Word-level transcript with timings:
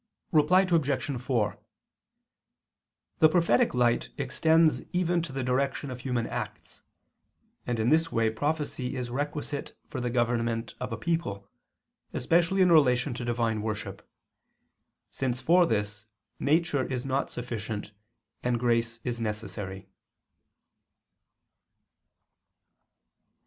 Reply 0.31 0.61
Obj. 0.61 1.17
4: 1.21 1.59
The 3.19 3.29
prophetic 3.29 3.75
light 3.75 4.09
extends 4.17 4.81
even 4.93 5.21
to 5.21 5.31
the 5.31 5.43
direction 5.43 5.91
of 5.91 5.99
human 5.99 6.25
acts; 6.25 6.81
and 7.67 7.79
in 7.79 7.89
this 7.89 8.11
way 8.11 8.31
prophecy 8.31 8.95
is 8.95 9.11
requisite 9.11 9.77
for 9.87 10.01
the 10.01 10.09
government 10.09 10.73
of 10.79 10.91
a 10.91 10.97
people, 10.97 11.47
especially 12.13 12.63
in 12.63 12.71
relation 12.71 13.13
to 13.13 13.23
Divine 13.23 13.61
worship; 13.61 14.01
since 15.11 15.39
for 15.39 15.67
this 15.67 16.07
nature 16.39 16.83
is 16.85 17.05
not 17.05 17.29
sufficient, 17.29 17.91
and 18.41 18.59
grace 18.59 18.99
is 19.03 19.21
necessary. 19.21 19.87